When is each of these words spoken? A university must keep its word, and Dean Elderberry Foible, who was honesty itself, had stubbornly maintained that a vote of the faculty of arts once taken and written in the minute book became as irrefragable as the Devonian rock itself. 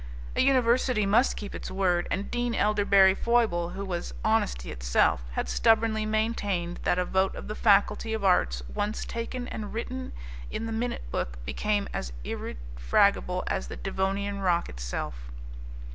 A 0.35 0.41
university 0.41 1.05
must 1.05 1.37
keep 1.37 1.53
its 1.53 1.69
word, 1.69 2.07
and 2.09 2.31
Dean 2.31 2.55
Elderberry 2.55 3.13
Foible, 3.13 3.73
who 3.77 3.85
was 3.85 4.15
honesty 4.25 4.71
itself, 4.71 5.21
had 5.33 5.47
stubbornly 5.47 6.07
maintained 6.07 6.79
that 6.81 6.97
a 6.97 7.05
vote 7.05 7.35
of 7.35 7.47
the 7.47 7.53
faculty 7.53 8.11
of 8.11 8.23
arts 8.23 8.63
once 8.67 9.05
taken 9.05 9.47
and 9.49 9.75
written 9.75 10.11
in 10.49 10.65
the 10.65 10.71
minute 10.71 11.03
book 11.11 11.37
became 11.45 11.87
as 11.93 12.13
irrefragable 12.23 13.43
as 13.45 13.67
the 13.67 13.77
Devonian 13.77 14.39
rock 14.39 14.69
itself. 14.69 15.29